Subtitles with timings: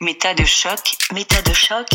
[0.00, 1.86] Méta de choc, méta de choc.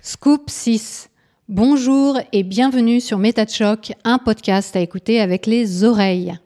[0.00, 1.10] Scoop 6.
[1.50, 6.38] Bonjour et bienvenue sur Méta de choc, un podcast à écouter avec les oreilles.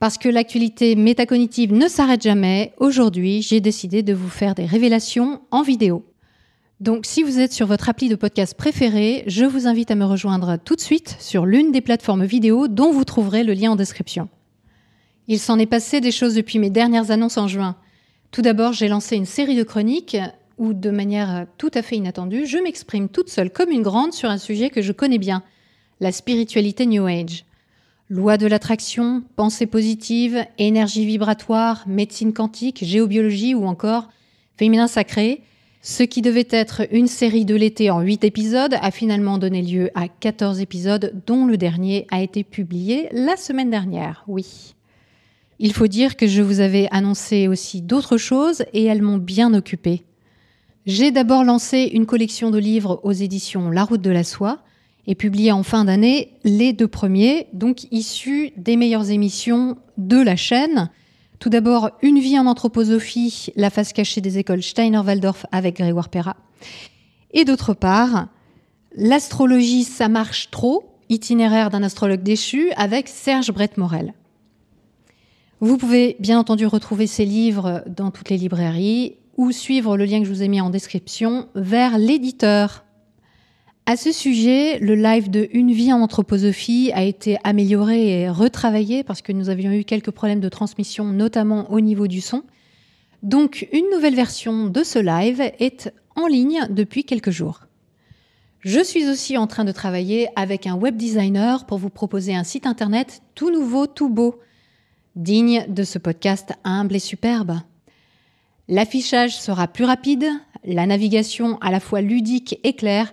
[0.00, 5.40] Parce que l'actualité métacognitive ne s'arrête jamais, aujourd'hui j'ai décidé de vous faire des révélations
[5.52, 6.04] en vidéo.
[6.80, 10.04] Donc si vous êtes sur votre appli de podcast préféré, je vous invite à me
[10.04, 13.76] rejoindre tout de suite sur l'une des plateformes vidéo dont vous trouverez le lien en
[13.76, 14.28] description.
[15.28, 17.76] Il s'en est passé des choses depuis mes dernières annonces en juin.
[18.32, 20.16] Tout d'abord, j'ai lancé une série de chroniques
[20.56, 24.30] où, de manière tout à fait inattendue, je m'exprime toute seule comme une grande sur
[24.30, 25.42] un sujet que je connais bien,
[26.00, 27.44] la spiritualité New Age.
[28.08, 34.08] Loi de l'attraction, pensée positive, énergie vibratoire, médecine quantique, géobiologie ou encore
[34.56, 35.42] féminin sacré,
[35.82, 39.90] ce qui devait être une série de l'été en 8 épisodes a finalement donné lieu
[39.94, 44.24] à 14 épisodes dont le dernier a été publié la semaine dernière.
[44.26, 44.74] Oui.
[45.64, 49.54] Il faut dire que je vous avais annoncé aussi d'autres choses et elles m'ont bien
[49.54, 50.02] occupée.
[50.86, 54.58] J'ai d'abord lancé une collection de livres aux éditions La Route de la Soie
[55.06, 60.34] et publié en fin d'année les deux premiers, donc issus des meilleures émissions de la
[60.34, 60.90] chaîne.
[61.38, 66.36] Tout d'abord, Une vie en anthroposophie, la face cachée des écoles Steiner-Waldorf avec Grégoire Perra.
[67.34, 68.26] Et d'autre part,
[68.96, 74.12] L'astrologie, ça marche trop, itinéraire d'un astrologue déchu avec Serge Brett-Morel.
[75.62, 80.18] Vous pouvez bien entendu retrouver ces livres dans toutes les librairies ou suivre le lien
[80.18, 82.84] que je vous ai mis en description vers l'éditeur.
[83.86, 89.04] À ce sujet, le live de Une vie en anthroposophie a été amélioré et retravaillé
[89.04, 92.42] parce que nous avions eu quelques problèmes de transmission, notamment au niveau du son.
[93.22, 97.60] Donc, une nouvelle version de ce live est en ligne depuis quelques jours.
[98.58, 102.42] Je suis aussi en train de travailler avec un web designer pour vous proposer un
[102.42, 104.40] site internet tout nouveau, tout beau
[105.16, 107.58] digne de ce podcast humble et superbe.
[108.68, 110.26] L'affichage sera plus rapide,
[110.64, 113.12] la navigation à la fois ludique et claire,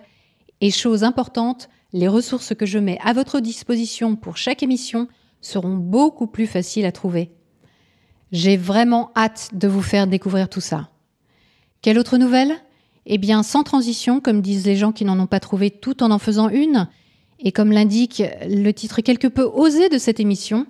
[0.60, 5.08] et chose importante, les ressources que je mets à votre disposition pour chaque émission
[5.40, 7.32] seront beaucoup plus faciles à trouver.
[8.30, 10.90] J'ai vraiment hâte de vous faire découvrir tout ça.
[11.82, 12.54] Quelle autre nouvelle?
[13.06, 16.10] Eh bien, sans transition, comme disent les gens qui n'en ont pas trouvé tout en
[16.10, 16.88] en faisant une,
[17.40, 20.66] et comme l'indique le titre quelque peu osé de cette émission,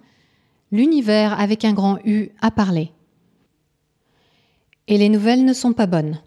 [0.73, 2.93] L'univers avec un grand U a parlé.
[4.87, 6.21] Et les nouvelles ne sont pas bonnes.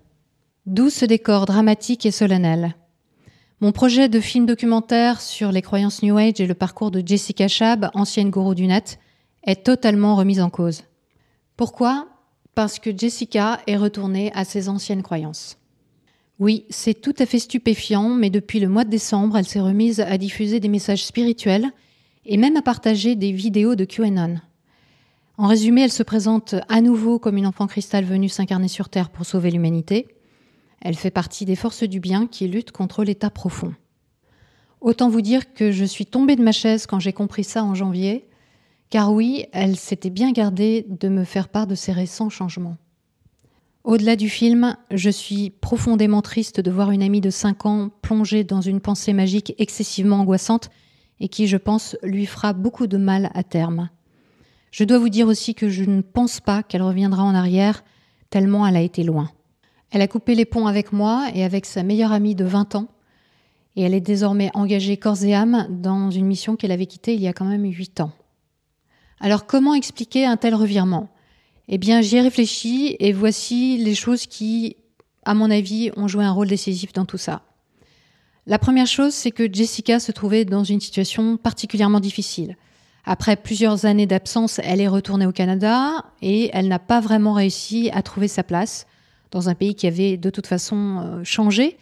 [0.65, 2.75] D'où ce décor dramatique et solennel.
[3.61, 7.47] Mon projet de film documentaire sur les croyances New Age et le parcours de Jessica
[7.47, 8.99] Chab, ancienne gourou du net,
[9.45, 10.83] est totalement remis en cause.
[11.55, 12.09] Pourquoi?
[12.55, 15.57] Parce que Jessica est retournée à ses anciennes croyances.
[16.39, 20.01] Oui, c'est tout à fait stupéfiant, mais depuis le mois de décembre, elle s'est remise
[20.01, 21.71] à diffuser des messages spirituels
[22.25, 24.39] et même à partager des vidéos de QAnon.
[25.37, 29.09] En résumé, elle se présente à nouveau comme une enfant cristal venue s'incarner sur Terre
[29.09, 30.07] pour sauver l'humanité.
[30.81, 33.73] Elle fait partie des forces du bien qui luttent contre l'état profond.
[34.79, 37.73] Autant vous dire que je suis tombée de ma chaise quand j'ai compris ça en
[37.73, 38.27] janvier,
[38.89, 42.77] car oui, elle s'était bien gardée de me faire part de ses récents changements.
[43.83, 48.43] Au-delà du film, je suis profondément triste de voir une amie de 5 ans plongée
[48.43, 50.69] dans une pensée magique excessivement angoissante
[51.19, 53.89] et qui, je pense, lui fera beaucoup de mal à terme.
[54.71, 57.83] Je dois vous dire aussi que je ne pense pas qu'elle reviendra en arrière,
[58.29, 59.29] tellement elle a été loin.
[59.91, 62.87] Elle a coupé les ponts avec moi et avec sa meilleure amie de 20 ans,
[63.75, 67.21] et elle est désormais engagée corps et âme dans une mission qu'elle avait quittée il
[67.21, 68.11] y a quand même 8 ans.
[69.19, 71.09] Alors comment expliquer un tel revirement?
[71.67, 74.75] Eh bien j'y ai réfléchi et voici les choses qui,
[75.23, 77.43] à mon avis, ont joué un rôle décisif dans tout ça.
[78.45, 82.57] La première chose, c'est que Jessica se trouvait dans une situation particulièrement difficile.
[83.05, 87.89] Après plusieurs années d'absence, elle est retournée au Canada et elle n'a pas vraiment réussi
[87.93, 88.85] à trouver sa place
[89.31, 91.77] dans un pays qui avait de toute façon euh, changé.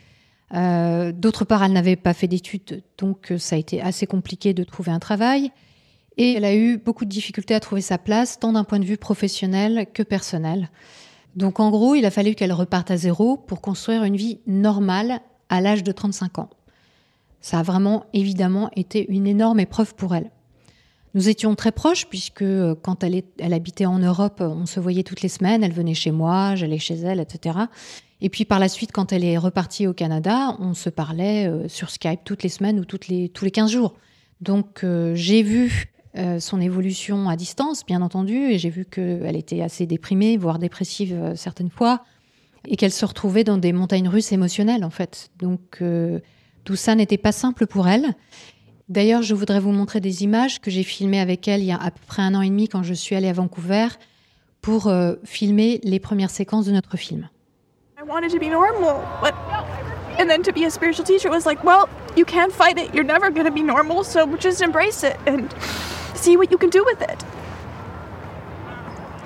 [0.54, 4.54] Euh, d'autre part, elle n'avait pas fait d'études, donc euh, ça a été assez compliqué
[4.54, 5.52] de trouver un travail.
[6.18, 8.86] Et elle a eu beaucoup de difficultés à trouver sa place, tant d'un point de
[8.86, 10.70] vue professionnel que personnel.
[11.36, 15.22] Donc en gros, il a fallu qu'elle reparte à zéro pour construire une vie normale
[15.52, 16.50] à l'âge de 35 ans.
[17.42, 20.32] Ça a vraiment évidemment été une énorme épreuve pour elle.
[21.14, 25.22] Nous étions très proches puisque euh, quand elle, habitait en Europe, on se voyait toutes
[25.22, 27.60] les semaines, elle venait chez moi, j'allais chez elle, etc.
[28.22, 31.68] Et puis par la suite, quand elle est repartie au Canada, on se parlait euh,
[31.68, 33.96] sur Skype toutes les semaines ou les, tous les 15 jours.
[34.40, 35.88] Donc euh, j'ai vu
[36.40, 41.32] son évolution à distance, bien entendu, et j'ai vu qu'elle était assez déprimée, voire dépressive
[41.36, 42.04] certaines fois
[42.68, 45.30] et qu'elle se retrouvait dans des montagnes russes émotionnelles en fait.
[45.40, 46.20] Donc euh,
[46.64, 48.14] tout ça n'était pas simple pour elle.
[48.90, 51.82] D'ailleurs, je voudrais vous montrer des images que j'ai filmées avec elle il y a
[51.82, 53.88] à peu près un an et demi quand je suis allée à Vancouver
[54.62, 57.30] pour euh, filmer les premières séquences de notre film.
[57.98, 59.34] I wanted to be normal, but
[60.20, 62.94] and then to be a spiritual teacher was like, well, you can't fight it.
[62.94, 65.48] You're never going to be normal, so just embrace it and
[66.16, 67.24] see what you can do with it.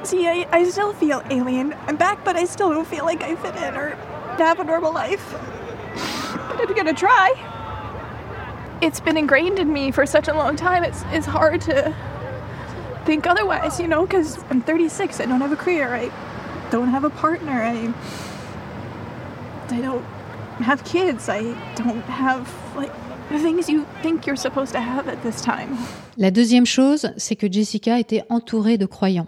[0.05, 1.73] See, I, I still feel alien.
[1.87, 3.95] I'm back, but I still don't feel like I fit in or
[4.37, 5.33] have a normal life.
[6.47, 7.33] But I'm gonna try.
[8.81, 10.83] It's been ingrained in me for such a long time.
[10.83, 11.91] It's it's hard to
[13.05, 15.19] think otherwise, you know, because I'm 36.
[15.19, 15.95] I don't have a career.
[15.95, 16.11] I
[16.69, 17.63] don't have a partner.
[17.63, 17.91] I
[19.71, 20.05] I don't
[20.61, 21.29] have kids.
[21.29, 21.41] I
[21.73, 22.91] don't have like
[23.29, 25.79] the things you think you're supposed to have at this time.
[26.15, 29.27] La deuxième chose, c'est que Jessica était entourée de croyants.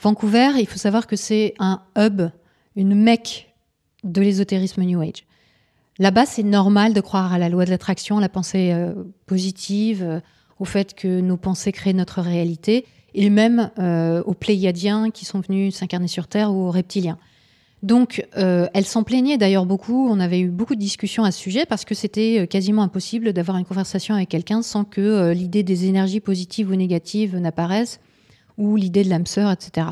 [0.00, 2.22] Vancouver, il faut savoir que c'est un hub,
[2.76, 3.54] une mecque
[4.04, 5.24] de l'ésotérisme New Age.
[5.98, 8.92] Là-bas, c'est normal de croire à la loi de l'attraction, à la pensée euh,
[9.24, 10.20] positive, euh,
[10.58, 12.84] au fait que nos pensées créent notre réalité,
[13.14, 17.18] et même euh, aux Pléiadiens qui sont venus s'incarner sur Terre ou aux reptiliens.
[17.82, 20.08] Donc, elle s'en plaignait d'ailleurs beaucoup.
[20.08, 23.58] On avait eu beaucoup de discussions à ce sujet parce que c'était quasiment impossible d'avoir
[23.58, 28.00] une conversation avec quelqu'un sans que l'idée des énergies positives ou négatives n'apparaisse
[28.58, 29.88] ou l'idée de l'âme sœur, etc.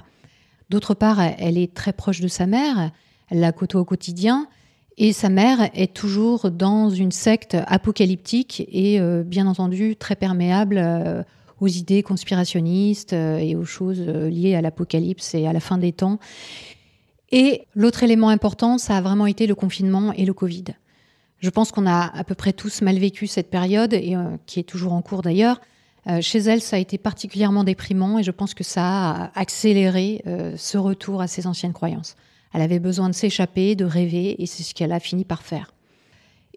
[0.71, 2.91] D'autre part, elle est très proche de sa mère,
[3.31, 4.49] elle la côtoie au quotidien,
[4.97, 10.79] et sa mère est toujours dans une secte apocalyptique et euh, bien entendu très perméable
[10.79, 11.23] euh,
[11.61, 15.93] aux idées conspirationnistes euh, et aux choses liées à l'apocalypse et à la fin des
[15.93, 16.19] temps.
[17.33, 20.65] Et l'autre élément important, ça a vraiment été le confinement et le Covid.
[21.41, 24.15] Je pense qu'on a à peu près tous mal vécu cette période, et
[24.47, 25.61] qui est toujours en cours d'ailleurs.
[26.21, 30.23] Chez elle, ça a été particulièrement déprimant et je pense que ça a accéléré
[30.57, 32.17] ce retour à ses anciennes croyances.
[32.55, 35.75] Elle avait besoin de s'échapper, de rêver, et c'est ce qu'elle a fini par faire.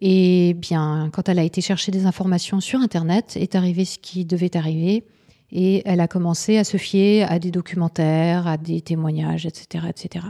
[0.00, 4.24] Et bien, quand elle a été chercher des informations sur Internet, est arrivé ce qui
[4.24, 5.04] devait arriver,
[5.50, 10.26] et elle a commencé à se fier à des documentaires, à des témoignages, etc., etc.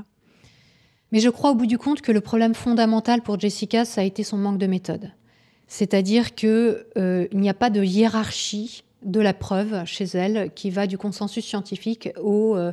[1.12, 4.04] Mais je crois au bout du compte que le problème fondamental pour Jessica, ça a
[4.04, 5.12] été son manque de méthode.
[5.66, 10.86] C'est-à-dire qu'il euh, n'y a pas de hiérarchie de la preuve chez elle qui va
[10.86, 12.72] du consensus scientifique au euh,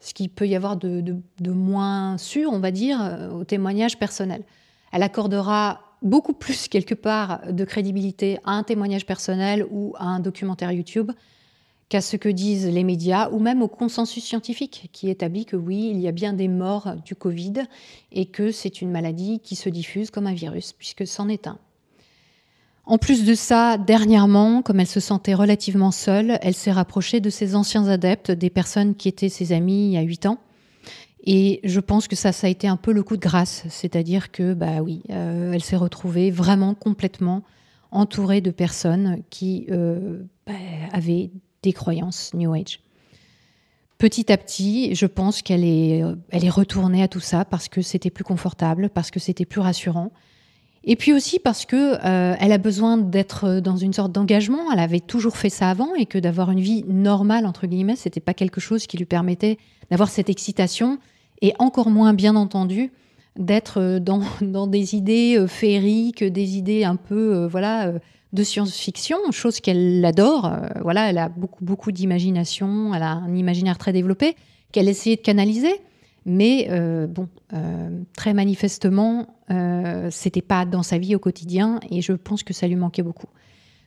[0.00, 4.42] ce qu'il peut y avoir de, moins sûr, on va dire, euh, au témoignage personnel.
[4.92, 10.20] Elle accordera beaucoup plus, quelque part, de crédibilité à un témoignage personnel ou à un
[10.20, 11.12] documentaire YouTube
[11.88, 15.90] qu'à ce que disent les médias ou même au consensus scientifique qui établit que oui,
[15.90, 17.64] il y a bien des morts du Covid
[18.10, 21.58] et que c'est une maladie qui se diffuse comme un virus, puisque c'en est un.
[22.84, 27.30] En plus de ça, dernièrement, comme elle se sentait relativement seule, elle s'est rapprochée de
[27.30, 30.38] ses anciens adeptes, des personnes qui étaient ses amies il y a huit ans.
[31.24, 34.32] Et je pense que ça, ça a été un peu le coup de grâce, c'est-à-dire
[34.32, 37.44] que, bah oui, euh, elle s'est retrouvée vraiment complètement
[37.92, 40.54] entourée de personnes qui euh, bah,
[40.92, 41.30] avaient
[41.62, 42.80] des croyances New Age.
[43.98, 47.82] Petit à petit, je pense qu'elle est, elle est retournée à tout ça parce que
[47.82, 50.10] c'était plus confortable, parce que c'était plus rassurant,
[50.84, 54.72] et puis aussi parce que euh, elle a besoin d'être dans une sorte d'engagement.
[54.72, 58.20] Elle avait toujours fait ça avant et que d'avoir une vie normale entre guillemets, c'était
[58.20, 59.58] pas quelque chose qui lui permettait
[59.90, 60.98] d'avoir cette excitation
[61.40, 62.92] et encore moins, bien entendu,
[63.36, 67.92] d'être dans, dans, des idées euh, féeriques, des idées un peu euh, voilà
[68.32, 70.50] de science-fiction, chose qu'elle adore.
[70.80, 74.36] voilà, elle a beaucoup beaucoup d'imagination, elle a un imaginaire très développé
[74.72, 75.74] qu'elle essayait de canaliser.
[76.24, 82.00] Mais euh, bon, euh, très manifestement, euh, c'était pas dans sa vie au quotidien et
[82.00, 83.26] je pense que ça lui manquait beaucoup.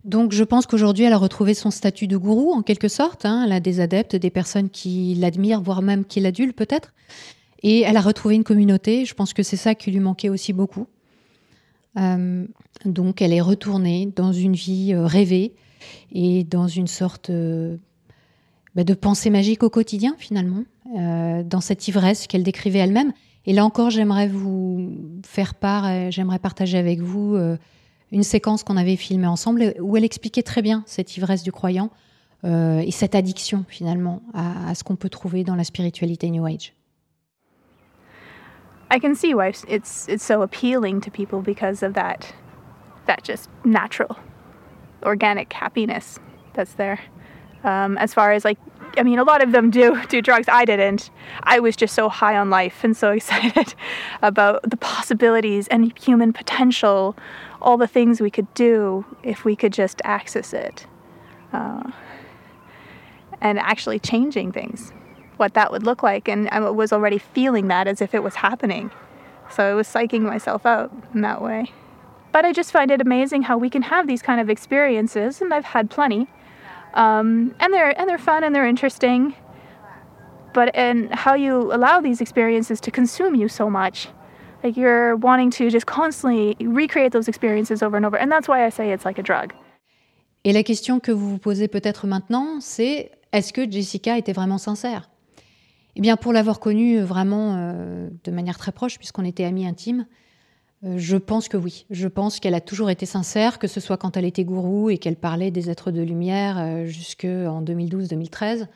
[0.03, 3.25] Donc je pense qu'aujourd'hui, elle a retrouvé son statut de gourou en quelque sorte.
[3.25, 3.43] Hein.
[3.45, 6.93] Elle a des adeptes, des personnes qui l'admirent, voire même qui l'adulent peut-être.
[7.63, 9.05] Et elle a retrouvé une communauté.
[9.05, 10.87] Je pense que c'est ça qui lui manquait aussi beaucoup.
[11.97, 12.45] Euh,
[12.83, 15.53] donc elle est retournée dans une vie rêvée
[16.11, 17.31] et dans une sorte
[18.75, 20.65] bah, de pensée magique au quotidien finalement.
[20.93, 23.11] Euh, dans cette ivresse qu'elle décrivait elle-même.
[23.47, 24.93] Et là encore, j'aimerais vous
[25.25, 27.57] faire part, euh, j'aimerais partager avec vous euh,
[28.11, 31.89] une séquence qu'on avait filmée ensemble où elle expliquait très bien cette ivresse du croyant
[32.43, 36.75] et cette addiction finalement à, ce qu'on peut trouver dans la spiritualité New Age.
[38.91, 42.35] I can see why it's it's so appealing to people because of that
[43.07, 43.49] that just
[45.53, 46.19] happiness
[46.53, 46.99] that's there.
[47.63, 48.59] Um, as far as like
[48.97, 50.47] I mean, a lot of them do do drugs.
[50.47, 51.09] I didn't.
[51.43, 53.75] I was just so high on life and so excited
[54.21, 57.15] about the possibilities and human potential,
[57.61, 60.87] all the things we could do if we could just access it,
[61.53, 61.91] uh,
[63.41, 64.91] and actually changing things,
[65.37, 66.27] what that would look like.
[66.27, 68.91] And I was already feeling that as if it was happening,
[69.49, 71.71] so I was psyching myself out in that way.
[72.31, 75.53] But I just find it amazing how we can have these kind of experiences, and
[75.53, 76.27] I've had plenty
[76.95, 79.35] um, and they're and they're fun and they're interesting.
[80.55, 84.07] but and how you allow these experiences to consume you so much.
[84.63, 88.17] Like you're wanting to just constantly recreate those experiences over and over.
[88.17, 89.53] And that's why I say it's like a drug.
[90.43, 94.57] Et la question que vous vous posez peut-être maintenant, c'est est-ce que Jessica était vraiment
[94.57, 95.09] sincère?
[95.95, 100.05] Eh bien, pour l'avoir connue vraiment euh, de manière très proche, puisqu'on était amis intimes,
[100.85, 101.85] je pense que oui.
[101.89, 104.99] Je pense qu'elle a toujours été sincère, que ce soit quand elle était gourou et
[104.99, 108.67] qu'elle parlait des êtres de lumière euh, jusqu'en 2012-2013,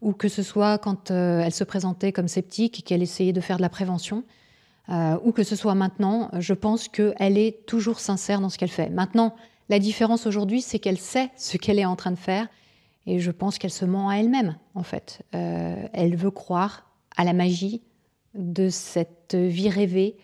[0.00, 3.40] ou que ce soit quand euh, elle se présentait comme sceptique et qu'elle essayait de
[3.40, 4.24] faire de la prévention,
[5.24, 8.90] ou que ce soit maintenant, je pense qu'elle est toujours sincère dans ce qu'elle fait.
[8.90, 9.34] Maintenant,
[9.70, 12.46] la différence aujourd'hui, c'est qu'elle sait ce qu'elle est en train de faire,
[13.06, 15.22] et je pense qu'elle se ment à elle-même, en fait.
[15.30, 17.80] elle veut croire à la magie
[18.34, 20.16] de cette vie rêvée,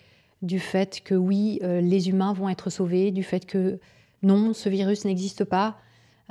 [0.42, 3.78] du fait que oui, euh, les humains vont être sauvés, du fait que
[4.23, 5.78] non, ce virus n'existe pas.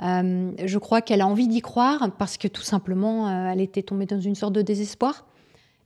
[0.02, 3.82] Euh, je crois qu'elle a envie d'y croire parce que tout simplement, euh, elle était
[3.82, 5.26] tombée dans une sorte de désespoir.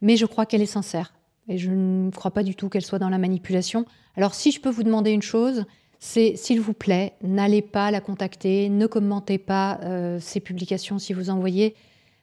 [0.00, 1.14] Mais je crois qu'elle est sincère.
[1.49, 3.85] Et je ne crois pas du tout qu'elle soit dans la manipulation.
[4.17, 5.64] Alors si je peux vous demander une chose,
[5.99, 9.81] c'est s'il vous plaît, n'allez pas la contacter, ne commentez pas
[10.21, 11.75] ses publications si vous en voyez,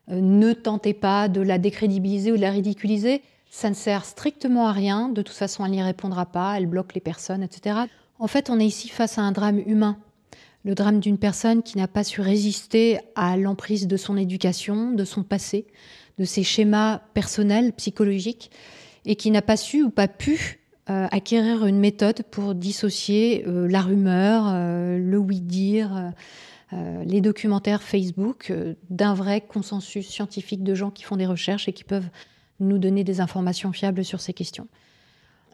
[0.09, 3.21] ne tentez pas de la décrédibiliser ou de la ridiculiser.
[3.49, 5.09] Ça ne sert strictement à rien.
[5.09, 6.55] De toute façon, elle n'y répondra pas.
[6.57, 7.79] Elle bloque les personnes, etc.
[8.19, 9.97] En fait, on est ici face à un drame humain.
[10.65, 15.05] Le drame d'une personne qui n'a pas su résister à l'emprise de son éducation, de
[15.05, 15.65] son passé,
[16.17, 18.51] de ses schémas personnels, psychologiques,
[19.05, 23.67] et qui n'a pas su ou pas pu euh, acquérir une méthode pour dissocier euh,
[23.67, 26.13] la rumeur, euh, le oui-dire,
[27.03, 28.53] les documentaires Facebook
[28.91, 32.11] d'un vrai consensus scientifique de gens qui font des recherches et qui peuvent
[32.59, 34.67] nous donner des informations fiables sur ces questions.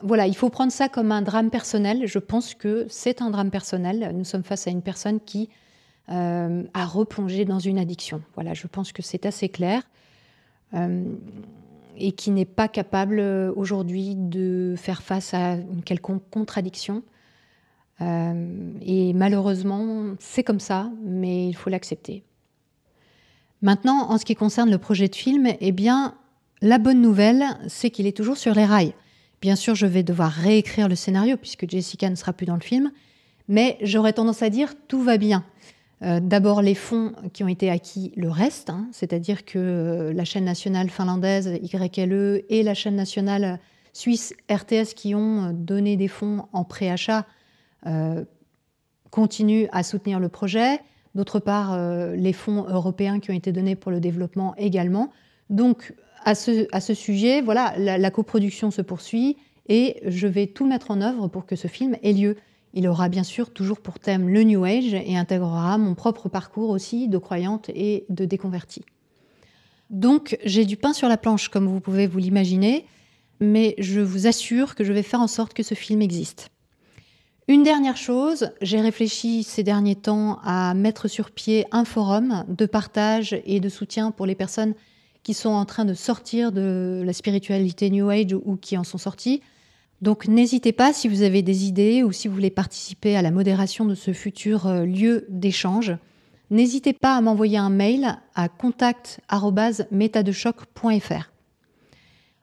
[0.02, 2.06] Voilà, il faut prendre ça comme un drame personnel.
[2.06, 4.12] Je pense que c'est un drame personnel.
[4.14, 5.50] Nous sommes face à une personne qui
[6.10, 8.22] euh, a replongé dans une addiction.
[8.36, 9.84] Voilà, je pense que c'est assez clair.
[10.74, 11.06] Euh,
[11.98, 17.04] et qui n'est pas capable euh, aujourd'hui de faire face à une quelconque contradiction.
[18.02, 22.26] et malheureusement, c'est comme ça, mais il faut l'accepter.
[23.62, 26.16] Maintenant, en ce qui concerne le projet de film, eh bien,
[26.62, 28.94] la bonne nouvelle, c'est qu'il est toujours sur les rails.
[29.42, 32.62] Bien sûr, je vais devoir réécrire le scénario puisque Jessica ne sera plus dans le
[32.62, 32.92] film,
[33.48, 35.44] mais j'aurais tendance à dire tout va bien.
[36.02, 40.26] Euh, d'abord, les fonds qui ont été acquis le reste, hein, c'est-à-dire que euh, la
[40.26, 43.60] chaîne nationale finlandaise YLE et la chaîne nationale
[43.94, 47.26] suisse RTS qui ont donné des fonds en préachat
[47.86, 48.26] euh,
[49.10, 50.80] continuent à soutenir le projet.
[51.14, 51.80] D'autre part,
[52.14, 55.14] les fonds européens qui ont été donnés pour le développement également.
[56.26, 59.38] À ce, sujet, voilà, la, coproduction se poursuit
[59.70, 62.36] et je vais tout mettre en œuvre pour que ce film ait lieu.
[62.74, 66.72] Il aura bien sûr toujours pour thème le New Age et intégrera mon propre parcours
[66.72, 68.84] aussi de croyante et de déconvertie.
[69.92, 72.86] Donc j'ai du pain sur la planche, comme vous pouvez vous l'imaginer,
[73.40, 76.50] mais je vous assure que je vais faire en sorte que ce film existe.
[77.48, 82.66] Une dernière chose, j'ai réfléchi ces derniers temps à mettre sur pied un forum de
[82.66, 84.74] partage et de soutien pour les personnes
[85.26, 89.00] qui sont en train de sortir de la spiritualité New Age ou qui en sont
[89.00, 89.42] sortis.
[90.04, 93.32] Donc n'hésitez pas si vous avez des idées ou si vous voulez participer à la
[93.32, 95.98] modération de ce futur euh, lieu d'échange.
[96.52, 101.32] N'hésitez pas à m'envoyer un mail à contact@metadechoc.fr.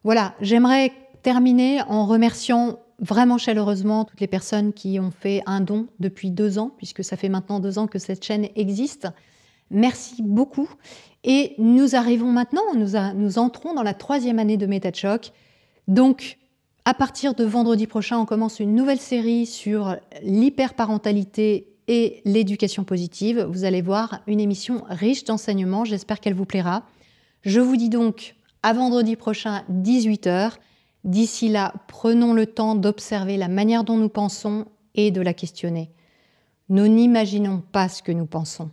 [0.02, 0.90] Voilà, j'aimerais
[1.22, 6.58] terminer en remerciant vraiment chaleureusement toutes les personnes qui ont fait un don depuis deux
[6.58, 9.06] ans, puisque ça fait maintenant deux ans que cette chaîne existe.
[9.73, 10.69] Merci beaucoup.
[11.25, 15.33] Et nous arrivons maintenant, nous, entrons dans la troisième année de MetaChoc.
[15.88, 16.38] Donc,
[16.85, 23.47] à partir de vendredi prochain, on commence une nouvelle série sur l'hyperparentalité et l'éducation positive.
[23.49, 25.85] Vous allez voir une émission riche d'enseignements.
[25.85, 26.85] J'espère qu'elle vous plaira.
[27.43, 30.52] Je vous dis donc à vendredi prochain, 18h.
[31.05, 35.91] D'ici là, prenons le temps d'observer la manière dont nous pensons et de la questionner.
[36.69, 38.71] Nous n'imaginons pas ce que nous pensons.